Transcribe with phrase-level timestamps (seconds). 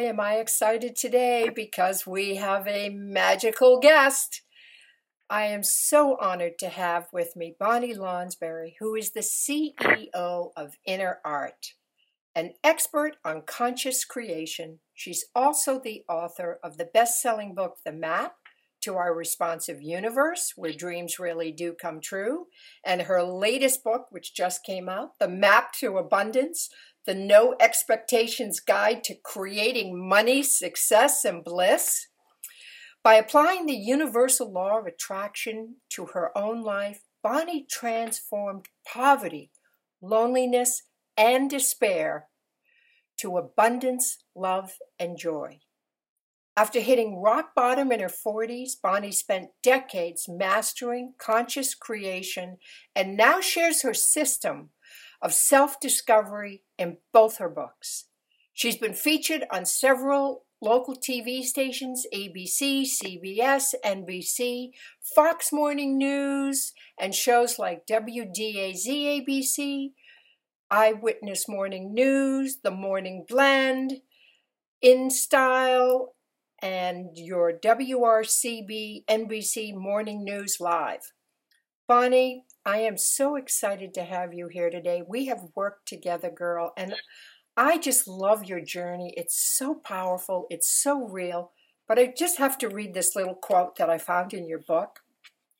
[0.00, 4.42] Boy, am I excited today because we have a magical guest.
[5.28, 10.78] I am so honored to have with me Bonnie Lonsberry, who is the CEO of
[10.86, 11.74] Inner Art,
[12.34, 14.78] an expert on conscious creation.
[14.94, 18.36] She's also the author of the best selling book, The Map
[18.82, 22.46] to Our Responsive Universe, where dreams really do come true,
[22.84, 26.70] and her latest book, which just came out, The Map to Abundance
[27.06, 32.06] the No Expectations Guide to Creating Money, Success, and Bliss.
[33.02, 39.50] By applying the universal law of attraction to her own life, Bonnie transformed poverty,
[40.02, 40.82] loneliness,
[41.16, 42.28] and despair
[43.18, 45.60] to abundance, love, and joy.
[46.56, 52.58] After hitting rock bottom in her 40s, Bonnie spent decades mastering conscious creation
[52.94, 54.70] and now shares her system
[55.22, 58.06] of self discovery in both her books.
[58.52, 64.70] She's been featured on several local TV stations ABC, CBS, NBC,
[65.14, 69.92] Fox Morning News, and shows like WDAZ ABC,
[70.70, 74.02] Eyewitness Morning News, The Morning Blend,
[74.82, 76.14] In Style,
[76.62, 81.12] and your WRCB NBC Morning News Live.
[81.90, 85.02] Bonnie, I am so excited to have you here today.
[85.04, 86.94] We have worked together, girl, and
[87.56, 89.12] I just love your journey.
[89.16, 91.50] It's so powerful, it's so real.
[91.88, 95.00] But I just have to read this little quote that I found in your book.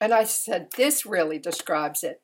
[0.01, 2.23] And I said, This really describes it.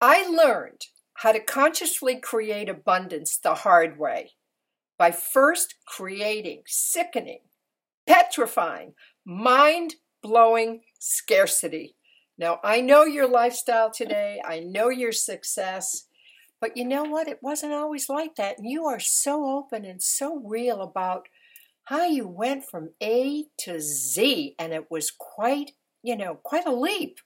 [0.00, 4.32] I learned how to consciously create abundance the hard way
[4.98, 7.42] by first creating sickening,
[8.08, 8.94] petrifying,
[9.24, 11.94] mind blowing scarcity.
[12.38, 16.06] Now, I know your lifestyle today, I know your success,
[16.60, 17.28] but you know what?
[17.28, 18.58] It wasn't always like that.
[18.58, 21.28] And you are so open and so real about
[21.84, 25.72] how you went from A to Z, and it was quite,
[26.02, 27.18] you know, quite a leap.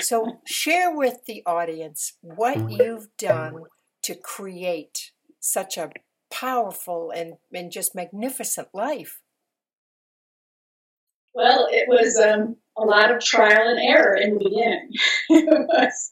[0.00, 3.64] So, share with the audience what you've done
[4.02, 5.90] to create such a
[6.30, 9.20] powerful and, and just magnificent life.
[11.34, 14.90] Well, it was um, a lot of trial and error in the beginning.
[15.30, 16.08] it was,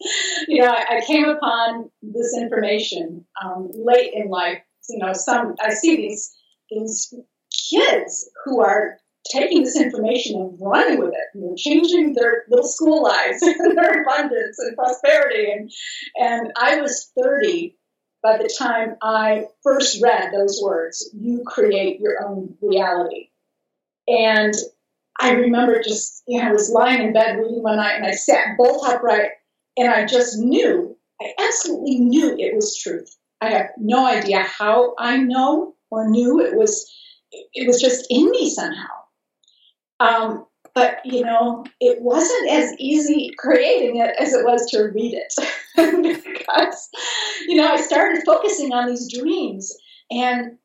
[0.48, 4.62] you know, I, I, came upon this information um, late in life.
[4.88, 6.32] You know, some I see these
[6.70, 7.12] these
[7.70, 8.98] kids who are
[9.30, 11.34] taking this information and running with it.
[11.34, 15.50] And they're changing their little school lives and their abundance and prosperity.
[15.50, 15.70] And
[16.16, 17.76] and I was 30
[18.22, 21.10] by the time I first read those words.
[21.14, 23.30] You create your own reality.
[24.08, 24.54] And
[25.20, 28.12] I remember just, you know, I was lying in bed reading one night and I
[28.12, 29.30] sat bolt upright
[29.76, 33.16] and I just knew, I absolutely knew it was truth.
[33.40, 36.90] I have no idea how I know or knew it was,
[37.30, 38.84] it was just in me somehow.
[40.00, 45.14] Um, but you know, it wasn't as easy creating it as it was to read
[45.14, 45.32] it
[46.36, 46.88] because,
[47.48, 49.74] you know, I started focusing on these dreams
[50.10, 50.58] and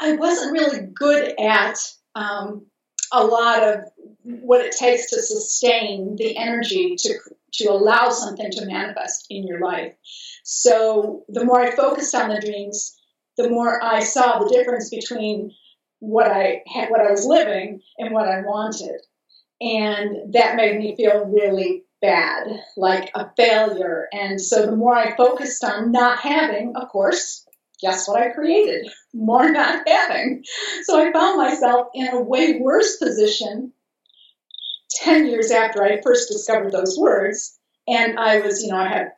[0.00, 1.78] I wasn't really good at
[2.14, 2.66] um,
[3.12, 3.80] a lot of
[4.24, 7.14] what it takes to sustain the energy to
[7.52, 9.94] to allow something to manifest in your life.
[10.44, 12.96] So the more I focused on the dreams,
[13.36, 15.52] the more I saw the difference between
[16.00, 19.00] what I had, what I was living, and what I wanted,
[19.60, 22.46] and that made me feel really bad,
[22.76, 24.08] like a failure.
[24.12, 27.45] And so the more I focused on not having, of course,
[27.80, 28.88] guess what I created?
[29.12, 30.44] More not having.
[30.84, 33.72] So I found myself in a way worse position
[35.02, 37.58] 10 years after I first discovered those words.
[37.88, 39.12] And I was, you know, I had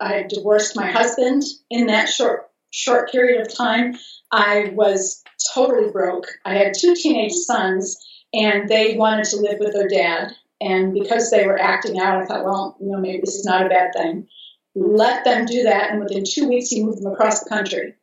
[0.00, 3.98] I had divorced my husband in that short short period of time.
[4.32, 5.22] I was
[5.54, 6.26] totally broke.
[6.44, 7.96] I had two teenage sons
[8.32, 10.32] and they wanted to live with their dad.
[10.60, 13.64] And because they were acting out, I thought, well, you know, maybe this is not
[13.64, 14.28] a bad thing.
[14.74, 17.94] Let them do that, and within two weeks, he moved them across the country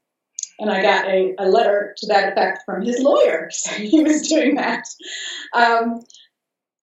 [0.59, 4.27] and I got a, a letter to that effect from his lawyer saying he was
[4.27, 4.87] doing that.
[5.53, 6.01] Um,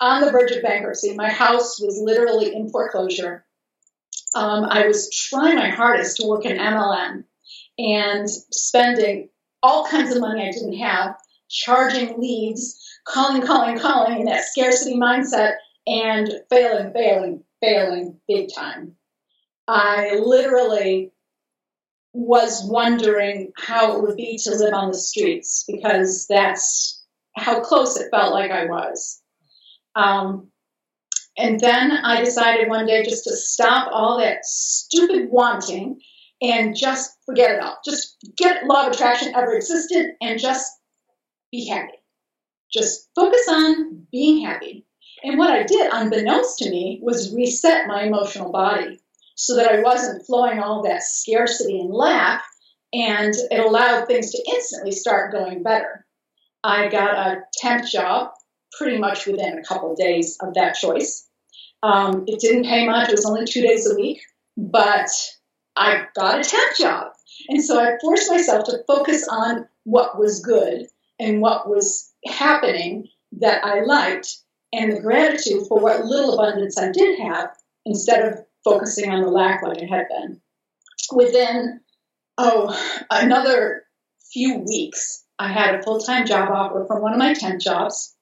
[0.00, 3.44] on the verge of bankruptcy, my house was literally in foreclosure.
[4.34, 7.24] Um, I was trying my hardest to work in MLM
[7.78, 9.28] and spending
[9.62, 11.16] all kinds of money I didn't have
[11.48, 15.54] charging leads, calling, calling, calling in that scarcity mindset
[15.86, 18.94] and failing, failing, failing big time.
[19.68, 21.12] I literally
[22.14, 27.04] was wondering how it would be to live on the streets because that's
[27.36, 29.20] how close it felt like I was.
[29.96, 30.48] Um,
[31.36, 36.00] and then I decided one day just to stop all that stupid wanting
[36.40, 37.78] and just forget it all.
[37.84, 40.70] Just get law of attraction ever existed and just
[41.50, 41.98] be happy.
[42.72, 44.86] Just focus on being happy.
[45.24, 49.00] And what I did, unbeknownst to me, was reset my emotional body
[49.34, 52.44] so that I wasn't flowing all that scarcity and lack,
[52.92, 56.06] and it allowed things to instantly start going better.
[56.62, 58.30] I got a temp job
[58.78, 61.28] pretty much within a couple days of that choice.
[61.82, 64.20] Um, it didn't pay much, it was only two days a week,
[64.56, 65.10] but
[65.76, 67.12] I got a temp job.
[67.48, 70.86] And so I forced myself to focus on what was good
[71.20, 74.38] and what was happening that I liked
[74.72, 77.50] and the gratitude for what little abundance I did have
[77.86, 80.40] instead of focusing on the lack like I had been.
[81.12, 81.80] Within,
[82.38, 82.76] oh,
[83.10, 83.84] another
[84.32, 88.14] few weeks, I had a full time job offer from one of my temp jobs.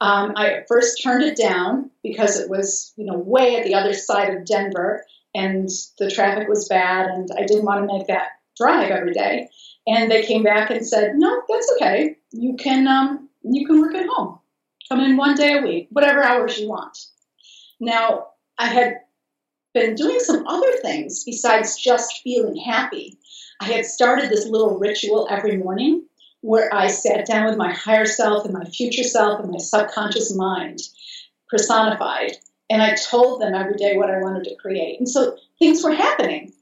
[0.00, 3.94] Um, I first turned it down because it was, you know, way at the other
[3.94, 5.04] side of Denver,
[5.34, 5.68] and
[5.98, 9.48] the traffic was bad, and I didn't want to make that drive every day.
[9.86, 12.16] And they came back and said, "No, that's okay.
[12.32, 14.38] You can um, you can work at home.
[14.88, 16.98] Come in one day a week, whatever hours you want."
[17.80, 18.28] Now,
[18.58, 19.00] I had
[19.76, 23.18] been doing some other things besides just feeling happy.
[23.60, 26.06] I had started this little ritual every morning
[26.40, 30.34] where I sat down with my higher self and my future self and my subconscious
[30.34, 30.78] mind
[31.50, 32.32] personified.
[32.70, 34.98] And I told them every day what I wanted to create.
[34.98, 36.54] And so things were happening.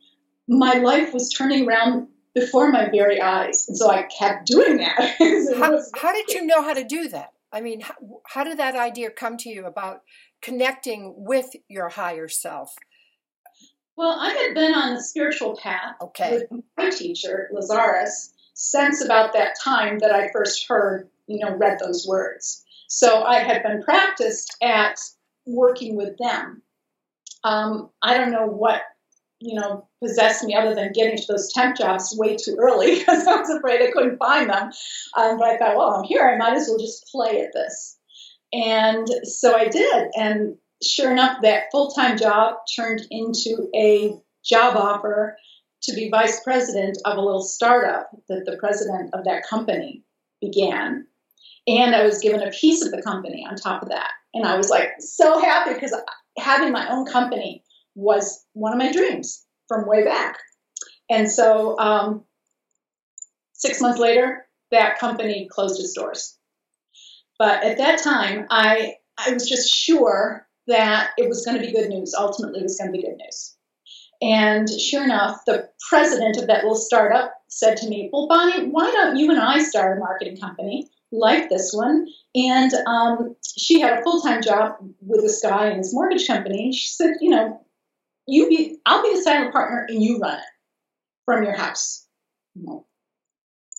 [0.49, 3.67] My life was turning around before my very eyes.
[3.69, 5.15] And so I kept doing that.
[5.57, 7.31] how, how, did you know how to do that?
[7.53, 7.95] I mean, how,
[8.27, 10.03] how did that idea come to you about
[10.43, 12.75] connecting with your higher self?
[13.97, 16.47] Well, I had been on the spiritual path okay.
[16.51, 21.79] with my teacher, Lazarus, since about that time that I first heard, you know, read
[21.79, 22.65] those words.
[22.89, 24.99] So I had been practiced at
[25.47, 26.63] working with them.
[27.45, 28.83] Um, I don't know what,
[29.41, 33.27] you know, possessed me other than getting to those temp jobs way too early because
[33.27, 34.71] I was afraid I couldn't find them.
[35.17, 36.27] Um, but I thought, well, I'm here.
[36.27, 37.99] I might as well just play at this.
[38.53, 40.09] And so I did.
[40.17, 44.15] And sure enough, that full time job turned into a
[44.45, 45.37] job offer
[45.83, 50.03] to be vice president of a little startup that the president of that company
[50.41, 51.07] began.
[51.67, 54.11] And I was given a piece of the company on top of that.
[54.35, 55.95] And I was like so happy because
[56.39, 57.63] having my own company
[57.95, 60.39] was one of my dreams from way back.
[61.11, 62.25] And so um,
[63.53, 66.37] six months later, that company closed its doors.
[67.39, 71.73] But at that time, I I was just sure that it was going to be
[71.73, 72.15] good news.
[72.15, 73.57] Ultimately, it was going to be good news.
[74.23, 78.91] And sure enough, the president of that little startup said to me, Well, Bonnie, why
[78.91, 82.07] don't you and I start a marketing company like this one?
[82.35, 86.73] And um, she had a full time job with this guy in his mortgage company.
[86.73, 87.61] She said, You know,
[88.27, 90.45] you be, I'll be the silent partner and you run it
[91.27, 92.07] from your house.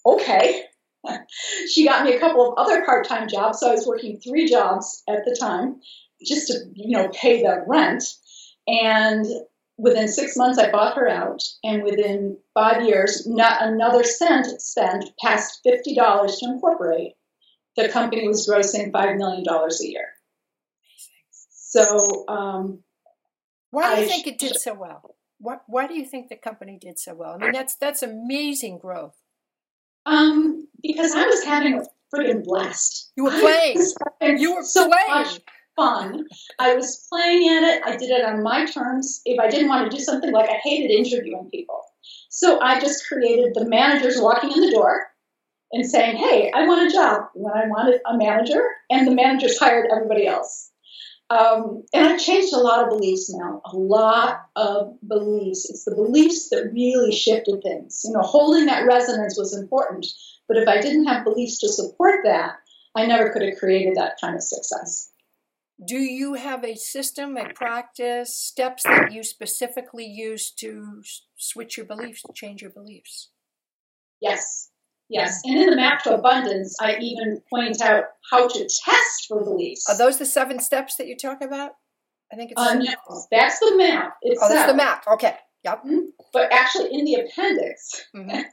[0.05, 0.63] Okay.
[1.71, 3.59] she got me a couple of other part time jobs.
[3.59, 5.79] So I was working three jobs at the time
[6.25, 8.03] just to you know pay the rent.
[8.67, 9.25] And
[9.77, 15.05] within six months, I bought her out, and within five years, not another cent spent
[15.21, 17.13] past fifty dollars to incorporate.
[17.75, 20.07] The company was grossing five million dollars a year.
[21.49, 22.79] So, um,
[23.71, 25.15] why do you I think it did so well?
[25.39, 27.33] Why, why do you think the company did so well?
[27.33, 29.15] I mean, that's that's amazing growth.
[30.05, 33.11] Um, because I was having a freaking blast.
[33.17, 33.77] You were playing.
[34.37, 35.09] you were so playing.
[35.09, 35.39] Much
[35.75, 36.25] fun.
[36.59, 37.83] I was playing at it.
[37.85, 39.21] I did it on my terms.
[39.25, 41.81] If I didn't want to do something, like I hated interviewing people.
[42.29, 45.07] So I just created the managers walking in the door
[45.71, 47.23] and saying, hey, I want a job.
[47.33, 50.71] When I wanted a manager, and the managers hired everybody else.
[51.29, 55.67] Um, and I changed a lot of beliefs now, a lot of beliefs.
[55.69, 58.01] It's the beliefs that really shifted things.
[58.05, 60.05] You know, holding that resonance was important,
[60.47, 62.57] but if I didn't have beliefs to support that,
[62.95, 65.11] I never could have created that kind of success.
[65.83, 71.01] Do you have a system, a practice, steps that you specifically use to
[71.35, 73.29] switch your beliefs, change your beliefs?
[74.21, 74.69] Yes,
[75.09, 75.41] yes.
[75.43, 79.85] And in the map to abundance, I even point out how to test for beliefs.
[79.89, 81.71] Are those the seven steps that you talk about?
[82.31, 82.61] I think it's.
[82.61, 82.93] Uh, no,
[83.29, 84.15] that's the map.
[84.21, 84.49] Itself.
[84.51, 85.03] Oh, that's the map.
[85.13, 85.35] Okay.
[85.65, 85.83] Yep.
[86.31, 88.45] But actually, in the appendix, Mhm.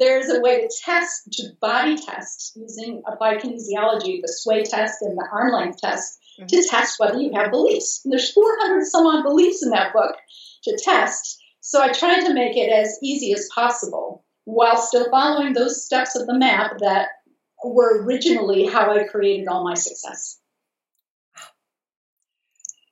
[0.00, 5.16] there's a way to test, to body test using applied kinesiology, the sway test and
[5.16, 8.00] the arm length test, to test whether you have beliefs.
[8.04, 10.16] And there's 400 some odd beliefs in that book
[10.64, 11.42] to test.
[11.60, 16.16] So I tried to make it as easy as possible while still following those steps
[16.16, 17.08] of the map that
[17.64, 20.40] were originally how I created all my success.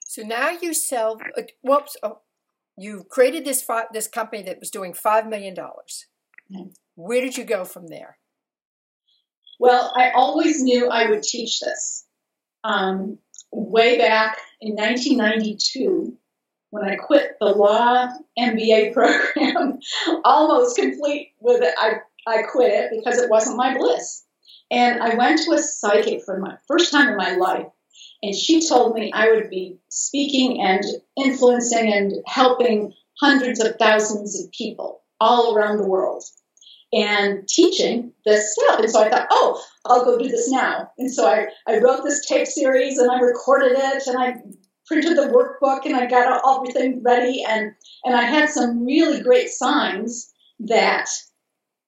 [0.05, 1.21] So now you sell.
[1.63, 1.97] Whoops!
[2.03, 2.21] Oh,
[2.77, 6.07] you created this fi- this company that was doing five million dollars.
[6.51, 6.75] Mhm.
[6.95, 8.19] Where did you go from there?
[9.59, 12.07] Well, I always knew I would teach this.
[12.65, 13.19] Um,
[13.57, 16.17] way back in 1992,
[16.71, 18.09] when I quit the law
[18.39, 19.79] MBA program,
[20.25, 21.95] almost complete with it, I,
[22.27, 24.25] I quit it because it wasn't my bliss.
[24.71, 27.67] And I went to a psychic for my first time in my life,
[28.23, 30.85] and she told me I would be speaking and
[31.17, 36.25] influencing and helping hundreds of thousands of people all around the world
[36.93, 38.81] and teaching this stuff.
[38.81, 40.91] And so I thought, oh, I'll go do this now.
[40.99, 44.37] And so I, I wrote this tape series and I recorded it and I
[44.87, 47.73] printed the workbook and I got everything ready and,
[48.05, 51.09] and I had some really great signs that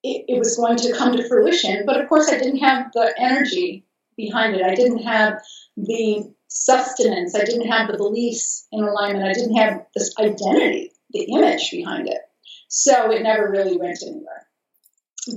[0.03, 1.85] it, it was going to come to fruition.
[1.87, 3.85] But of course, I didn't have the energy
[4.17, 4.63] behind it.
[4.63, 5.41] I didn't have
[5.77, 7.35] the sustenance.
[7.35, 9.29] I didn't have the beliefs in alignment.
[9.29, 12.19] I didn't have this identity, the image behind it.
[12.69, 14.48] So it never really went anywhere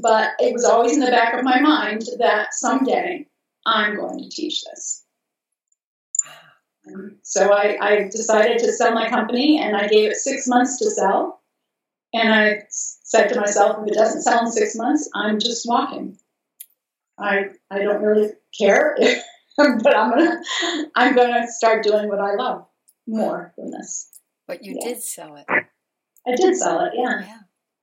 [0.02, 3.28] but it was always in the back of my mind that someday
[3.66, 5.06] I'm going to teach this.
[6.86, 10.78] And so I, I decided to sell my company and I gave it six months
[10.80, 11.42] to sell.
[12.14, 16.18] And I said to myself, if it doesn't sell in six months, I'm just walking.
[17.18, 18.98] I, I don't really care,
[19.58, 20.42] but I'm gonna
[20.96, 22.66] I'm gonna start doing what I love
[23.08, 24.10] more than this.
[24.48, 24.90] But you Yeah.
[24.90, 25.46] did sell it.
[25.50, 27.20] I did sell it, yeah.
[27.22, 27.38] Yeah.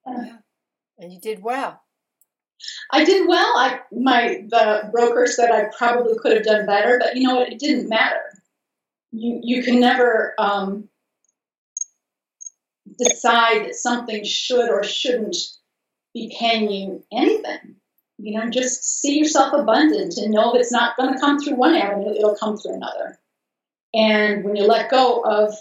[0.06, 0.24] Yeah.
[0.24, 0.36] yeah.
[0.98, 1.80] And you did well.
[2.90, 3.52] I did well.
[3.56, 7.52] I my the broker said I probably could have done better, but you know what?
[7.52, 8.42] It didn't matter.
[9.12, 10.88] You you can never um,
[12.98, 15.36] decide that something should or shouldn't
[16.14, 17.76] be paying you anything.
[18.18, 21.54] You know, just see yourself abundant and know if it's not going to come through
[21.54, 23.18] one avenue, it'll come through another.
[23.94, 25.54] And when you let go of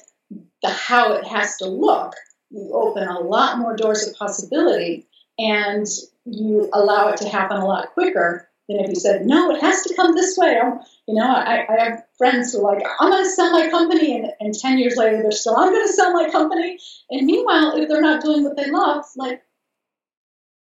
[0.63, 2.15] the how it has to look,
[2.49, 5.06] you open a lot more doors of possibility
[5.37, 5.85] and
[6.25, 9.81] you allow it to happen a lot quicker than if you said, no, it has
[9.83, 10.59] to come this way.
[10.59, 13.69] I'm, you know, I, I have friends who are like, I'm going to sell my
[13.69, 14.17] company.
[14.17, 16.77] And, and 10 years later, they're still, I'm going to sell my company.
[17.09, 19.41] And meanwhile, if they're not doing what they love, like,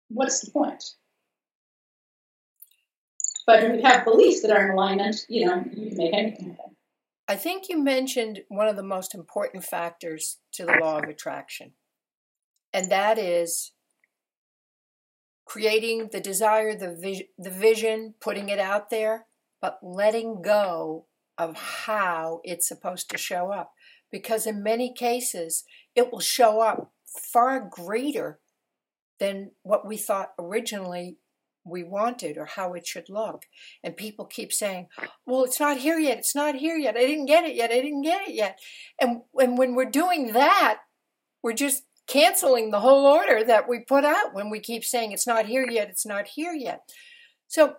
[0.09, 0.83] what's the point?
[3.47, 6.51] But if you have beliefs that are in alignment, you know, you can make anything
[6.51, 6.77] happen.
[7.29, 11.73] I think you mentioned one of the most important factors to the law of attraction,
[12.73, 13.73] and that is
[15.45, 19.27] creating the desire, the, vis- the vision, putting it out there,
[19.61, 23.73] but letting go of how it's supposed to show up.
[24.11, 28.39] Because in many cases, it will show up far greater
[29.19, 31.19] than what we thought originally
[31.65, 33.47] we wanted or how it should look.
[33.83, 34.89] And people keep saying,
[35.27, 36.19] well, it's not here yet.
[36.19, 36.97] It's not here yet.
[36.97, 37.71] I didn't get it yet.
[37.71, 38.59] I didn't get it yet.
[39.01, 40.81] And, and when we're doing that,
[41.43, 45.27] we're just canceling the whole order that we put out when we keep saying it's
[45.27, 45.89] not here yet.
[45.89, 46.89] It's not here yet.
[47.49, 47.77] So,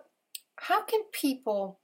[0.60, 1.80] how can people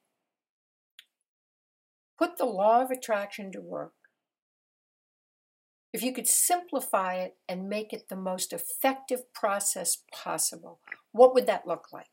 [2.18, 3.92] put the law of attraction to work?
[5.92, 10.80] If you could simplify it and make it the most effective process possible,
[11.12, 12.06] what would that look like?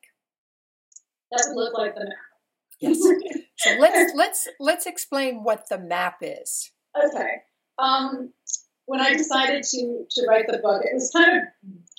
[1.32, 2.14] That would look like the map.
[2.80, 3.00] Yes.
[3.58, 6.72] So let's let's let's explain what the map is.
[6.98, 7.36] Okay.
[7.78, 8.34] Um,
[8.90, 11.44] when I decided to to write the book, it was kind of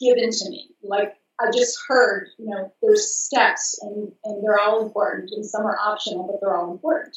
[0.01, 0.71] given to me.
[0.83, 5.65] Like I just heard, you know, there's steps and, and they're all important, and some
[5.65, 7.17] are optional, but they're all important.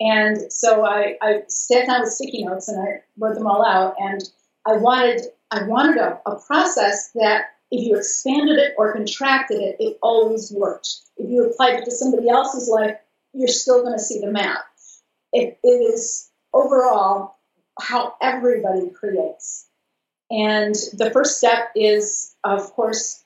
[0.00, 3.96] And so I, I sat down with sticky notes and I wrote them all out.
[3.98, 4.22] And
[4.66, 9.76] I wanted I wanted a, a process that if you expanded it or contracted it,
[9.78, 10.88] it always worked.
[11.18, 12.96] If you applied it to somebody else's life,
[13.34, 14.64] you're still going to see the map.
[15.34, 17.36] It, it is overall
[17.80, 19.66] how everybody creates.
[20.30, 23.22] And the first step is, of course,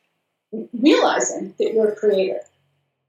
[0.72, 2.40] realizing that you're a creator.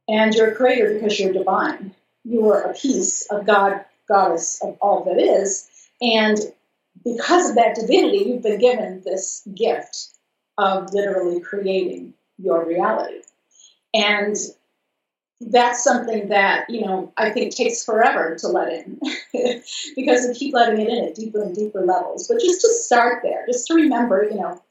[0.08, 1.94] And you're a creator because you're divine.
[2.24, 5.70] You are a piece of God, goddess of all that is.
[6.02, 6.38] And
[7.04, 10.10] because of that divinity, you've been given this gift
[10.58, 13.22] of literally creating your reality.
[13.94, 14.36] And
[15.40, 19.00] that's something that you know I think takes forever to let in
[19.96, 22.28] because we keep letting it in at deeper and deeper levels.
[22.28, 24.62] But just to start there, just to remember, you know,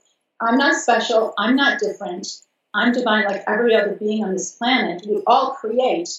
[0.40, 1.34] I'm not special.
[1.38, 2.42] I'm not different.
[2.74, 5.06] I'm divine like every other being on this planet.
[5.06, 6.10] We all create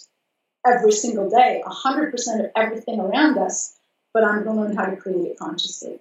[0.65, 3.77] every single day, 100% of everything around us,
[4.13, 5.99] but I'm going to learn how to create it consciously.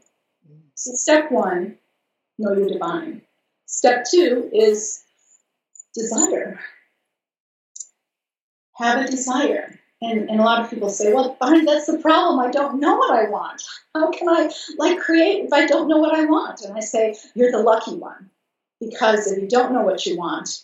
[0.75, 1.77] So, step one,
[2.39, 3.23] know you're divine.
[3.67, 5.03] Step two is
[5.95, 6.59] desire
[8.77, 9.79] have a desire.
[10.03, 12.39] And, and a lot of people say, well, that's the problem.
[12.39, 13.63] I don't know what I want.
[13.95, 16.61] How can I like create if I don't know what I want?
[16.61, 18.31] And I say, you're the lucky one.
[18.79, 20.63] Because if you don't know what you want,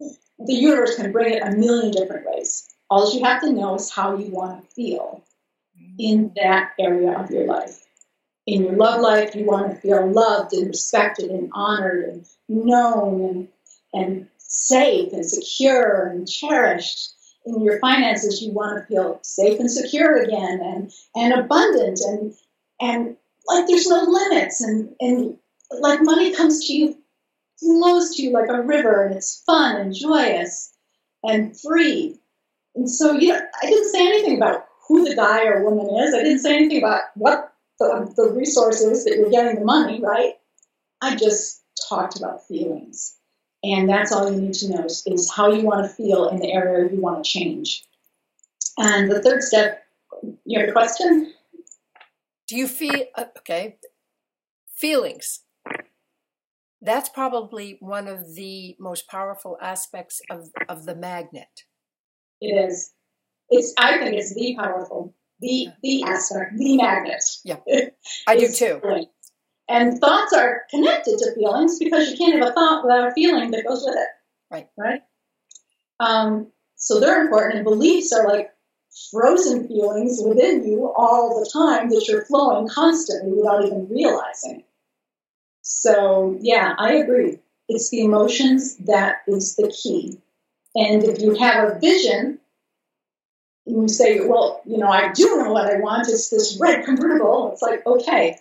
[0.00, 2.68] the universe can bring it a million different ways.
[2.90, 5.24] All you have to know is how you want to feel
[5.98, 7.84] in that area of your life.
[8.46, 13.24] In your love life, you want to feel loved and respected and honored and known
[13.24, 13.48] and,
[13.92, 17.12] and safe and secure and cherished.
[17.44, 22.34] In your finances, you want to feel safe and secure again and, and abundant and
[22.80, 25.38] and like there's no limits and, and
[25.80, 26.98] like money comes to you,
[27.60, 30.74] flows to you like a river and it's fun and joyous
[31.22, 32.18] and free.
[32.74, 36.14] And so you know, I didn't say anything about who the guy or woman is.
[36.14, 40.00] I didn't say anything about what the, the resource is that you're getting the money,
[40.00, 40.34] right?
[41.00, 43.15] I just talked about feelings.
[43.66, 46.38] And that's all you need to know is, is how you want to feel in
[46.38, 47.84] the area you want to change.
[48.78, 49.82] And the third step,
[50.44, 51.32] your question?
[52.46, 53.78] Do you feel, uh, okay,
[54.76, 55.40] feelings.
[56.80, 61.64] That's probably one of the most powerful aspects of, of the magnet.
[62.40, 62.92] It is.
[63.50, 63.74] It's.
[63.78, 67.24] I think it's the powerful, the the aspect, the magnet.
[67.44, 67.56] Yeah,
[68.26, 68.80] I do too.
[69.68, 73.50] And thoughts are connected to feelings because you can't have a thought without a feeling
[73.50, 74.08] that goes with it.
[74.50, 74.68] Right.
[74.78, 75.02] Right?
[75.98, 78.52] Um, so they're important, and beliefs are like
[79.10, 84.62] frozen feelings within you all the time that you're flowing constantly without even realizing.
[85.62, 87.38] So, yeah, I agree.
[87.68, 90.18] It's the emotions that is the key.
[90.76, 92.38] And if you have a vision,
[93.66, 96.84] and you say, well, you know, I do know what I want, it's this red
[96.84, 98.38] convertible, it's like, okay,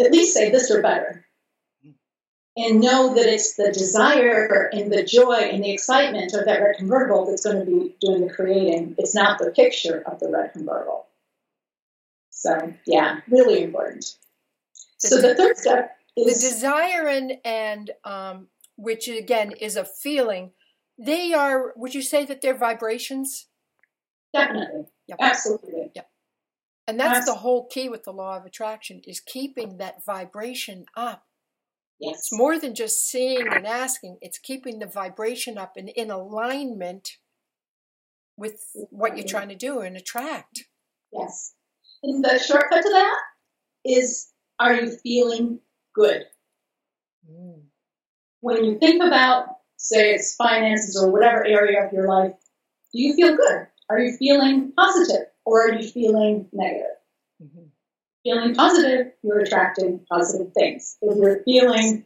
[0.00, 1.24] at least say this or better.
[2.56, 6.76] And know that it's the desire and the joy and the excitement of that red
[6.76, 8.96] convertible that's going to be doing the creating.
[8.98, 11.06] It's not the picture of the red convertible.
[12.30, 14.16] So, yeah, really important.
[14.96, 20.50] So, the third step is the desire and, and um, which again is a feeling,
[20.98, 23.46] they are, would you say that they're vibrations?
[24.34, 24.86] Definitely.
[25.06, 25.18] Yep.
[25.20, 25.90] Absolutely.
[25.94, 26.10] Yep.
[26.88, 31.22] And that's, the whole key with the law of attraction is keeping that vibration up.
[32.00, 32.16] Yes.
[32.16, 37.10] It's more than just seeing and asking, it's keeping the vibration up and in alignment
[38.38, 40.64] with what you're trying to do and attract.
[41.12, 41.54] Yes.
[42.02, 43.18] And the shortcut to that
[43.84, 45.60] is are you feeling
[45.94, 46.22] good?
[47.30, 47.64] Mm.
[48.40, 52.32] When you think about, say, it's finances or whatever area of your life,
[52.92, 53.66] do you feel good?
[53.90, 55.26] Are you feeling positive?
[55.48, 56.98] Or are you feeling negative?
[57.42, 57.68] Mm-hmm.
[58.22, 60.98] Feeling positive, you're attracting positive things.
[61.00, 62.04] If you're feeling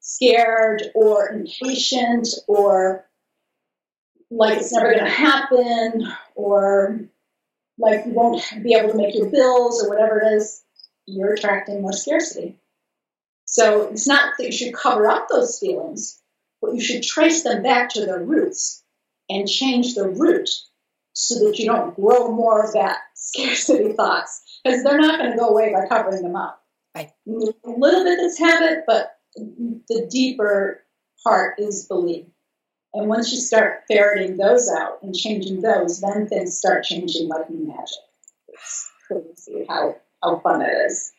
[0.00, 3.06] scared or impatient or
[4.30, 7.00] like it's never going to happen or
[7.78, 10.62] like you won't be able to make your bills or whatever it is,
[11.06, 12.58] you're attracting more scarcity.
[13.46, 16.20] So it's not that you should cover up those feelings,
[16.60, 18.82] but you should trace them back to their roots
[19.30, 20.50] and change the root
[21.14, 25.36] so that you don't grow more of that scarcity thoughts because they're not going to
[25.36, 26.62] go away by covering them up.
[26.94, 27.10] Right.
[27.26, 30.84] A little bit is habit, but the deeper
[31.24, 32.26] part is belief.
[32.92, 37.50] And once you start ferreting those out and changing those, then things start changing like
[37.50, 37.98] magic.
[38.48, 41.12] It's crazy how, how fun it is.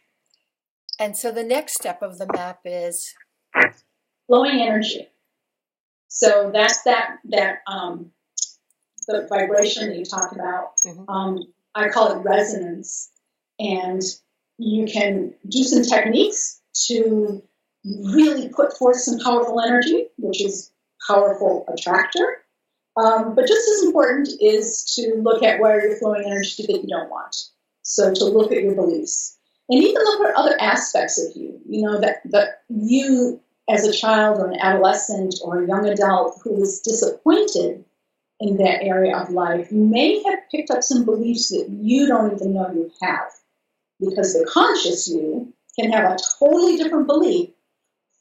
[1.00, 3.14] And so the next step of the map is
[4.28, 5.10] flowing energy.
[6.08, 8.12] So that's that that um,
[9.06, 10.74] the vibration that you talk about.
[10.86, 11.10] Mm-hmm.
[11.10, 11.40] Um,
[11.74, 13.12] I call it resonance.
[13.60, 14.02] And
[14.58, 17.42] you can do some techniques to
[17.86, 20.72] really put forth some powerful energy, which is
[21.08, 22.44] powerful attractor.
[22.98, 26.88] Um, but just as important is to look at where you're flowing energy that you
[26.88, 27.36] don't want.
[27.82, 29.38] So to look at your beliefs
[29.70, 31.60] and even look at other aspects of you.
[31.68, 36.40] You know that that you as a child or an adolescent or a young adult
[36.44, 37.84] who was disappointed
[38.40, 42.34] in that area of life, you may have picked up some beliefs that you don't
[42.34, 43.32] even know you have.
[44.00, 47.50] Because the conscious you can have a totally different belief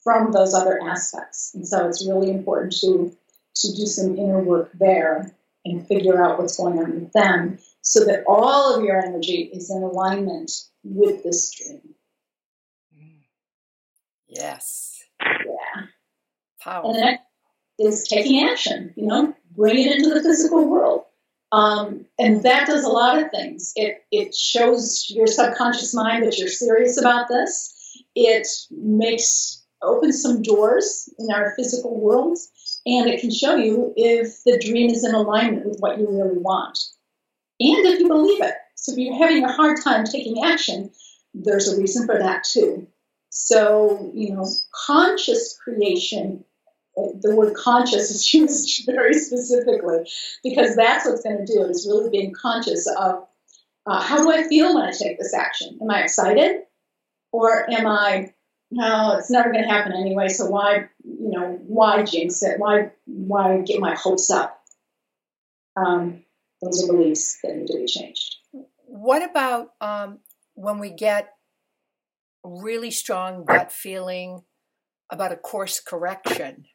[0.04, 1.52] from those other aspects.
[1.54, 3.16] And so it's really important to
[3.56, 5.32] to do some inner work there
[5.64, 9.70] and figure out what's going on with them so that all of your energy is
[9.70, 10.50] in alignment
[10.82, 11.94] with this dream.
[14.26, 15.02] Yes.
[15.20, 15.82] Yeah.
[16.60, 16.90] Powerful.
[16.90, 17.22] And next
[17.78, 21.04] is taking action, you know, bring it into the physical world.
[21.52, 23.72] Um, and that does a lot of things.
[23.76, 27.72] It, it shows your subconscious mind that you're serious about this.
[28.16, 32.38] It makes opens some doors in our physical world,
[32.86, 36.38] and it can show you if the dream is in alignment with what you really
[36.38, 36.78] want,
[37.60, 38.54] and if you believe it.
[38.74, 40.90] So if you're having a hard time taking action,
[41.34, 42.86] there's a reason for that too.
[43.30, 44.46] So you know,
[44.86, 46.44] conscious creation
[46.96, 50.08] the word conscious is used very specifically
[50.42, 53.26] because that's what's going to do it is really being conscious of
[53.86, 55.78] uh, how do I feel when I take this action?
[55.80, 56.62] Am I excited?
[57.32, 58.32] Or am I,
[58.70, 62.58] no, it's never going to happen anyway, so why, you know, why jinx it?
[62.58, 64.62] Why, why get my hopes up?
[65.76, 66.22] Um,
[66.62, 68.36] those are beliefs that need to be changed.
[68.86, 70.20] What about um,
[70.54, 71.30] when we get
[72.44, 74.42] really strong gut feeling
[75.10, 76.66] about a course correction?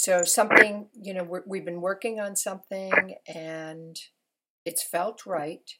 [0.00, 4.00] So something, you know, we have been working on something and
[4.64, 5.70] it's felt right,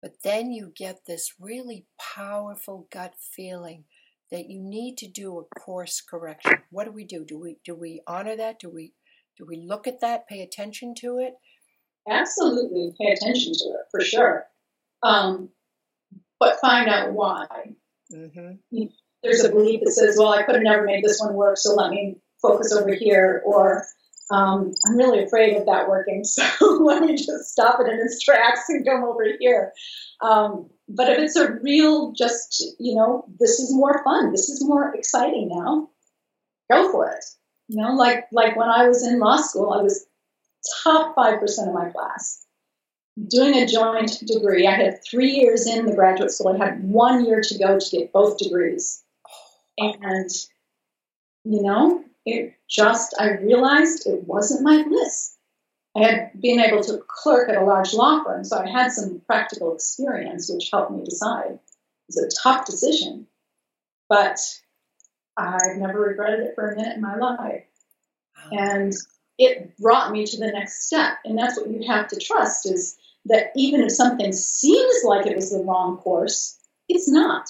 [0.00, 3.86] but then you get this really powerful gut feeling
[4.30, 6.58] that you need to do a course correction.
[6.70, 7.24] What do we do?
[7.24, 8.60] Do we do we honor that?
[8.60, 8.92] Do we
[9.36, 10.28] do we look at that?
[10.28, 11.34] Pay attention to it?
[12.08, 14.46] Absolutely, pay attention to it for sure.
[15.02, 15.48] Um,
[16.38, 17.48] but find out why.
[18.14, 18.84] Mm-hmm.
[19.24, 21.74] There's a belief that says, "Well, I could have never made this one work, so
[21.74, 23.84] let me focus over here, or
[24.30, 28.22] um, I'm really afraid of that working, so let me just stop it in its
[28.22, 29.72] tracks and come over here.
[30.22, 34.64] Um, but if it's a real, just, you know, this is more fun, this is
[34.64, 35.88] more exciting now,
[36.70, 37.24] go for it.
[37.68, 40.06] You know, like, like when I was in law school, I was
[40.82, 42.44] top 5% of my class.
[43.28, 46.54] Doing a joint degree, I had three years in the graduate school.
[46.60, 49.02] I had one year to go to get both degrees.
[49.78, 50.30] And,
[51.44, 55.36] you know, it just, I realized it wasn't my bliss.
[55.96, 59.20] I had been able to clerk at a large law firm, so I had some
[59.26, 61.52] practical experience, which helped me decide.
[61.52, 61.60] It
[62.08, 63.26] was a tough decision,
[64.08, 64.38] but
[65.36, 67.64] I've never regretted it for a minute in my life.
[68.52, 68.92] And
[69.38, 71.18] it brought me to the next step.
[71.24, 75.36] And that's what you have to trust is that even if something seems like it
[75.36, 77.48] was the wrong course, it's not.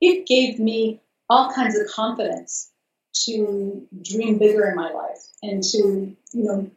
[0.00, 2.70] It gave me all kinds of confidence
[3.14, 6.70] to dream bigger in my life and to, you know,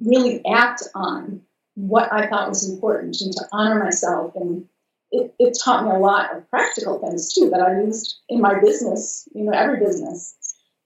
[0.00, 1.42] really act on
[1.74, 4.34] what I thought was important and to honor myself.
[4.36, 4.66] And
[5.10, 8.58] it, it taught me a lot of practical things too that I used in my
[8.60, 10.36] business, you know, every business.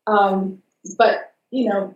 [0.07, 0.63] Um,
[0.99, 1.95] but, you know,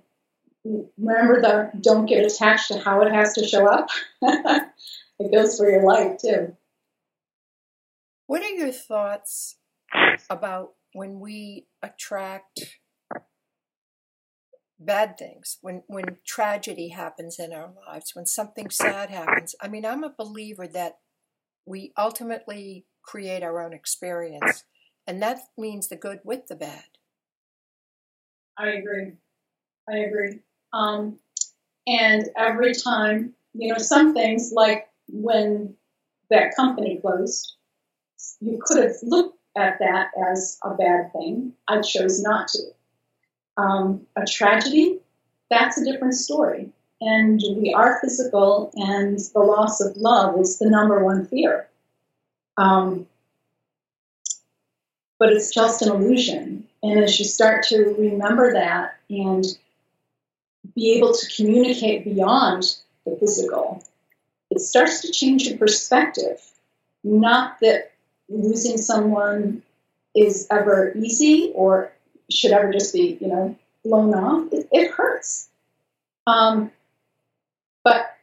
[0.99, 3.89] remember the don't get attached to how it has to show up.
[4.23, 6.57] it goes for your life too.
[8.27, 9.57] What are your thoughts
[10.31, 12.79] about when we attract
[14.79, 19.55] bad things, when when tragedy happens in our lives, when something sad happens.
[19.61, 20.99] I mean, I'm a believer that
[21.67, 24.65] we ultimately create our own experience,
[25.07, 26.85] and that means the good with the bad.
[28.57, 29.13] I agree.
[29.91, 30.41] I agree.
[30.73, 31.19] Um,
[31.89, 35.75] and every time, you know, some things like when
[36.31, 37.57] that company closed,
[38.41, 41.53] you could have looked at that as a bad thing.
[41.69, 42.63] I chose not to.
[43.57, 44.99] Um, a tragedy,
[45.51, 46.71] that's a different story.
[47.01, 51.69] And we are physical, and the loss of love is the number one fear.
[52.57, 53.07] Um,
[55.19, 56.67] but it's just an illusion.
[56.83, 59.45] And as you start to remember that and
[60.75, 63.85] be able to communicate beyond the physical,
[64.51, 66.41] it starts to change your perspective.
[67.03, 67.93] Not that
[68.29, 69.63] losing someone
[70.15, 71.93] is ever easy or
[72.31, 74.53] should ever just be, you know, blown off.
[74.53, 75.49] It, it hurts.
[76.27, 76.71] Um,
[77.83, 78.17] but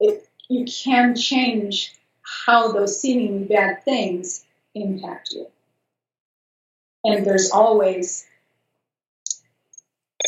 [0.00, 4.44] it, you can change how those seemingly bad things
[4.74, 5.46] impact you.
[7.04, 8.24] And there's always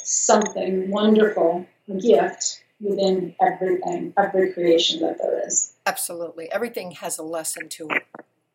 [0.02, 5.74] something wonderful, a gift within everything, every creation that there is.
[5.86, 6.50] Absolutely.
[6.50, 8.02] Everything has a lesson to it.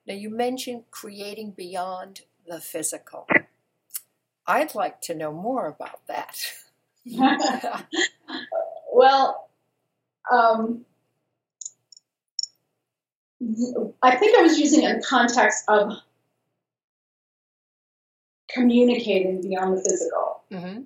[0.09, 3.27] Now, you mentioned creating beyond the physical.
[4.47, 6.35] I'd like to know more about that.
[8.91, 9.49] well,
[10.31, 10.83] um,
[14.01, 15.93] I think I was using it in the context of
[18.51, 20.41] communicating beyond the physical.
[20.51, 20.81] Mm-hmm.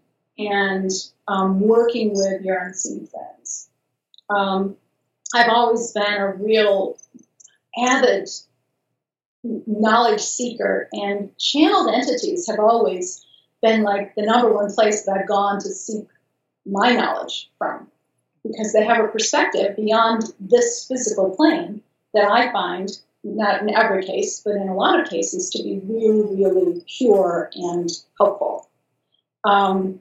[0.45, 0.91] and
[1.29, 3.69] um, working with your unseen friends.
[4.29, 4.75] Um,
[5.33, 6.97] I've always been a real
[7.77, 8.27] avid
[9.43, 13.25] knowledge seeker, and channeled entities have always
[13.62, 16.08] been like the number one place that I've gone to seek
[16.65, 17.88] my knowledge from
[18.43, 21.82] because they have a perspective beyond this physical plane
[22.13, 22.89] that I find,
[23.23, 27.49] not in every case, but in a lot of cases, to be really, really pure
[27.56, 28.69] and helpful.
[29.45, 29.99] Um,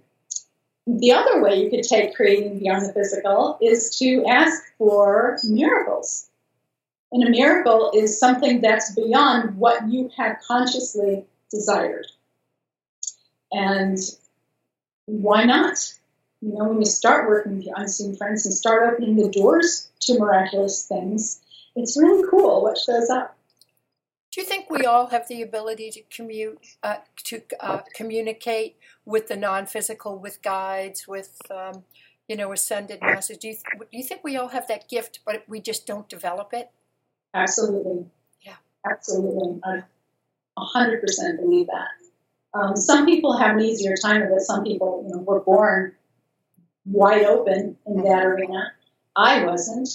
[0.87, 6.29] the other way you could take creating beyond the physical is to ask for miracles.
[7.13, 12.07] And a miracle is something that's beyond what you had consciously desired.
[13.53, 13.99] And
[15.05, 15.93] why not?
[16.41, 19.91] You know, when you start working with the unseen friends and start opening the doors
[20.01, 21.43] to miraculous things,
[21.77, 23.37] it's really cool what shows up.
[24.33, 29.29] Do you think we all have the ability to commute, uh, to uh, communicate with
[29.29, 31.85] the non-physical, with guides, with um,
[32.27, 33.37] you know ascended masters?
[33.37, 36.09] Do you, th- do you think we all have that gift, but we just don't
[36.09, 36.71] develop it?
[37.35, 38.07] Absolutely.
[38.43, 38.57] Yeah.
[38.89, 39.61] Absolutely.
[39.65, 39.83] I
[40.59, 41.89] 100% believe that.
[42.55, 44.41] Um, some people have an easier time of it.
[44.43, 45.95] Some people, you know, were born
[46.85, 48.73] wide open in that arena.
[49.17, 49.89] I wasn't.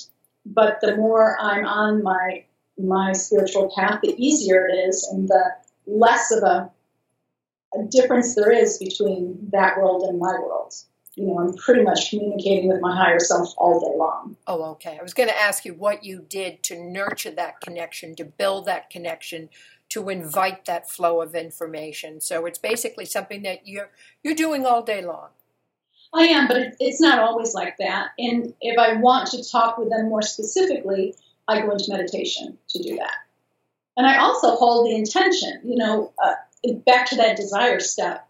[0.46, 2.44] But the more I'm on my
[2.80, 5.52] my spiritual path, the easier it is, and the
[5.88, 6.72] less of a,
[7.74, 10.74] a difference there is between that world and my world.
[11.18, 14.38] You know, I'm pretty much communicating with my higher self all day long.
[14.46, 14.98] Oh, okay.
[15.00, 18.68] I was going to ask you what you did to nurture that connection, to build
[18.68, 19.50] that connection,
[19.90, 22.22] to invite that flow of information.
[22.22, 23.90] So it's basically something that you're
[24.24, 25.30] you're doing all day long.
[26.14, 28.10] I am, but it's not always like that.
[28.20, 31.16] And if I want to talk with them more specifically,
[31.48, 33.16] I go into meditation to do that.
[33.98, 36.36] And I also hold the intention, you know, uh,
[36.86, 38.27] back to that desire step.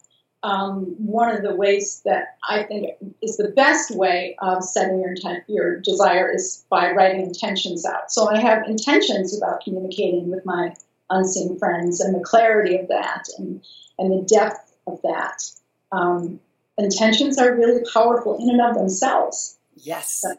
[0.47, 5.10] Um, one of the ways that I think is the best way of setting your
[5.10, 8.13] intent, your desire is by writing intentions out.
[8.13, 10.73] So I have intentions about communicating with my
[11.10, 13.62] unseen friends and the clarity of that and,
[13.99, 15.43] and the depth of that.
[15.91, 16.39] Um,
[16.77, 19.57] intentions are really powerful in and of themselves.
[19.75, 20.21] Yes.
[20.21, 20.33] So,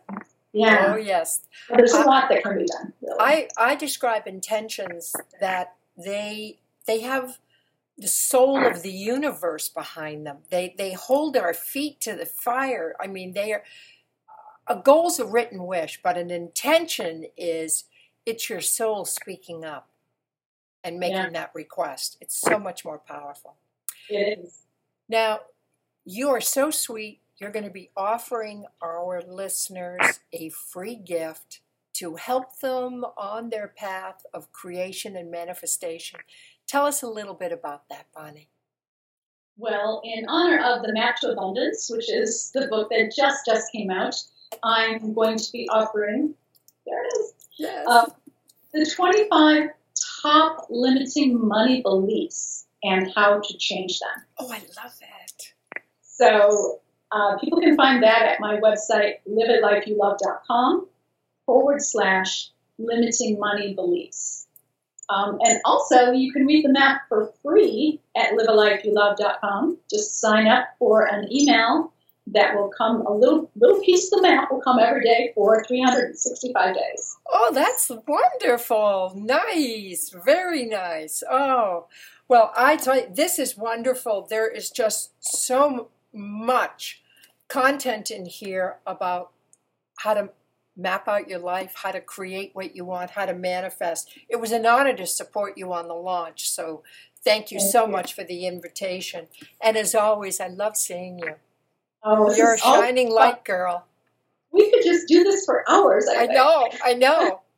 [0.54, 0.94] yeah.
[0.94, 1.42] Oh, yes.
[1.68, 2.94] There's a lot that can be done.
[3.02, 3.18] Really.
[3.20, 7.38] I, I describe intentions that they they have
[7.98, 10.38] the soul of the universe behind them.
[10.50, 12.94] They they hold our feet to the fire.
[13.00, 13.64] I mean, they are
[14.68, 17.84] a goal's a written wish, but an intention is
[18.26, 19.88] it's your soul speaking up
[20.84, 21.30] and making Yeah.
[21.30, 22.18] that request.
[22.20, 23.56] It's so much more powerful.
[24.10, 24.64] it is.
[25.08, 25.40] Now,
[26.04, 27.20] you are so sweet.
[27.38, 31.60] You're going to be offering our listeners a free gift
[31.94, 36.20] to help them on their path of creation and manifestation.
[36.68, 38.50] Tell us a little bit about that, Bonnie.
[39.56, 43.72] Well, in honor of the Map to Abundance, which is the book that just just
[43.72, 44.14] came out,
[44.62, 46.34] I'm going to be offering.
[46.86, 47.32] There it is.
[47.58, 47.86] Yes.
[47.88, 48.06] Uh,
[48.72, 49.70] the 25
[50.22, 54.24] top limiting money beliefs and how to change them.
[54.38, 55.54] oh, I love it.
[56.02, 60.86] So uh, people can find that at my website, livealifeyouLove.com
[61.46, 64.47] forward slash limiting money beliefs.
[65.10, 69.78] Um, and also, you can read the map for free at livealifeyouLove.com.
[69.90, 71.92] Just sign up for an email
[72.32, 75.64] that will come, a little, little piece of the map will come every day for
[75.64, 77.16] 365 days.
[77.30, 79.14] Oh, that's wonderful.
[79.16, 80.14] Nice.
[80.24, 81.22] Very nice.
[81.30, 81.86] Oh,
[82.28, 84.26] well, I tell you, this is wonderful.
[84.28, 87.02] There is just so much
[87.48, 89.30] content in here about
[89.96, 90.30] how to
[90.78, 94.10] map out your life, how to create what you want, how to manifest.
[94.28, 96.48] It was an honor to support you on the launch.
[96.48, 96.82] So
[97.24, 97.92] thank you Thank so you.
[97.92, 99.26] much for the invitation.
[99.60, 101.34] And as always, I love seeing you.
[102.04, 103.84] Oh, You're a shining light girl.
[104.52, 106.06] We could just do this for hours.
[106.08, 107.40] I, I know, I know.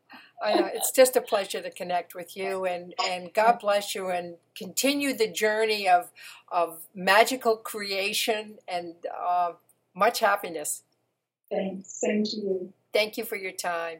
[0.42, 0.70] I know.
[0.72, 5.12] It's just a pleasure to connect with you, and, and God bless you, and continue
[5.12, 6.11] the journey of
[6.50, 9.52] of magical creation and uh,
[9.94, 10.83] much happiness.
[11.50, 11.88] Thanks.
[11.88, 12.72] Same to you.
[12.92, 13.98] Thank you for your time.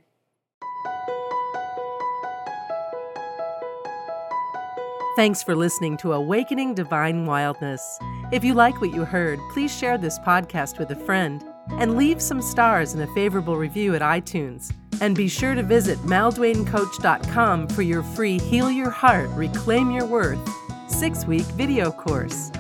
[5.17, 7.99] Thanks for listening to Awakening Divine Wildness.
[8.33, 12.23] If you like what you heard, please share this podcast with a friend and leave
[12.23, 14.73] some stars and a favorable review at iTunes.
[15.01, 20.39] And be sure to visit malduanecoach.com for your free Heal Your Heart, Reclaim Your Worth
[20.91, 22.51] six week video course.